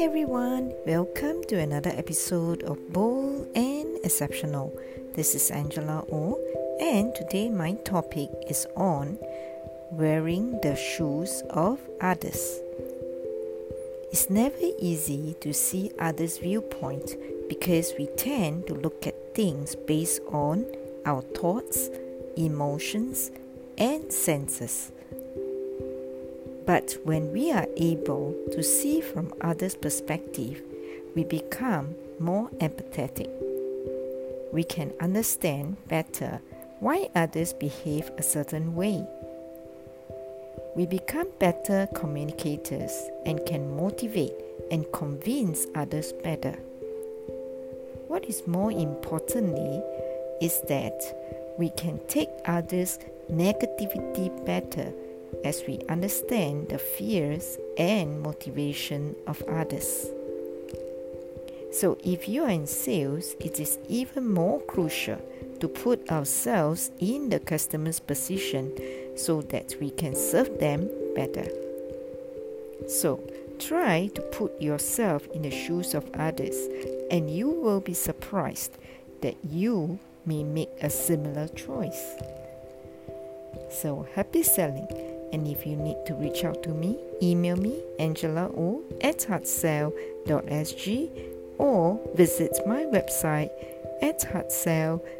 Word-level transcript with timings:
everyone, 0.00 0.72
welcome 0.86 1.44
to 1.44 1.58
another 1.58 1.90
episode 1.90 2.62
of 2.62 2.90
Bold 2.90 3.46
and 3.54 3.98
Exceptional. 4.02 4.74
This 5.14 5.34
is 5.34 5.50
Angela 5.50 6.06
O, 6.10 6.40
and 6.80 7.14
today 7.14 7.50
my 7.50 7.74
topic 7.84 8.30
is 8.48 8.66
on 8.76 9.18
wearing 9.92 10.58
the 10.62 10.74
shoes 10.74 11.42
of 11.50 11.78
others. 12.00 12.60
It's 14.10 14.30
never 14.30 14.56
easy 14.78 15.36
to 15.42 15.52
see 15.52 15.92
others' 15.98 16.38
viewpoint 16.38 17.16
because 17.50 17.92
we 17.98 18.06
tend 18.16 18.68
to 18.68 18.74
look 18.74 19.06
at 19.06 19.34
things 19.34 19.76
based 19.76 20.22
on 20.32 20.64
our 21.04 21.20
thoughts, 21.20 21.90
emotions, 22.38 23.30
and 23.76 24.10
senses. 24.10 24.92
But 26.66 26.96
when 27.04 27.32
we 27.32 27.52
are 27.52 27.66
able 27.76 28.34
to 28.52 28.62
see 28.62 29.00
from 29.00 29.32
others' 29.40 29.74
perspective, 29.74 30.62
we 31.14 31.24
become 31.24 31.94
more 32.18 32.48
empathetic. 32.60 33.30
We 34.52 34.64
can 34.64 34.92
understand 35.00 35.76
better 35.88 36.40
why 36.80 37.08
others 37.14 37.52
behave 37.52 38.10
a 38.18 38.22
certain 38.22 38.74
way. 38.74 39.06
We 40.76 40.86
become 40.86 41.28
better 41.38 41.88
communicators 41.94 42.92
and 43.26 43.44
can 43.44 43.76
motivate 43.76 44.34
and 44.70 44.90
convince 44.92 45.66
others 45.74 46.12
better. 46.12 46.58
What 48.06 48.24
is 48.24 48.46
more 48.46 48.70
importantly 48.70 49.82
is 50.40 50.60
that 50.68 51.00
we 51.58 51.70
can 51.70 52.00
take 52.06 52.30
others' 52.44 52.98
negativity 53.30 54.28
better 54.46 54.92
as 55.44 55.62
we 55.66 55.80
understand 55.88 56.68
the 56.68 56.78
fears 56.78 57.58
and 57.78 58.20
motivation 58.20 59.14
of 59.26 59.42
others. 59.42 60.06
So, 61.72 61.98
if 62.02 62.28
you 62.28 62.44
are 62.44 62.50
in 62.50 62.66
sales, 62.66 63.36
it 63.38 63.60
is 63.60 63.78
even 63.88 64.28
more 64.28 64.60
crucial 64.60 65.20
to 65.60 65.68
put 65.68 66.10
ourselves 66.10 66.90
in 66.98 67.28
the 67.28 67.38
customer's 67.38 68.00
position 68.00 68.72
so 69.16 69.42
that 69.42 69.76
we 69.80 69.90
can 69.90 70.16
serve 70.16 70.58
them 70.58 70.90
better. 71.14 71.46
So, 72.88 73.22
try 73.60 74.08
to 74.14 74.22
put 74.22 74.60
yourself 74.60 75.28
in 75.28 75.42
the 75.42 75.50
shoes 75.50 75.94
of 75.94 76.10
others, 76.14 76.56
and 77.10 77.30
you 77.30 77.48
will 77.48 77.80
be 77.80 77.94
surprised 77.94 78.76
that 79.20 79.36
you 79.48 80.00
may 80.26 80.42
make 80.42 80.70
a 80.82 80.90
similar 80.90 81.46
choice. 81.48 82.16
So, 83.70 84.08
happy 84.14 84.42
selling! 84.42 84.88
And 85.32 85.46
if 85.46 85.66
you 85.66 85.76
need 85.76 86.04
to 86.06 86.14
reach 86.14 86.44
out 86.44 86.62
to 86.64 86.70
me, 86.70 86.98
email 87.22 87.56
me 87.56 87.82
angelao 87.98 88.82
at 89.02 89.18
heartsell.sg 89.18 91.10
or 91.58 92.00
visit 92.14 92.58
my 92.66 92.84
website 92.84 93.50
at 94.02 94.20
heartsell.sg. 94.20 95.10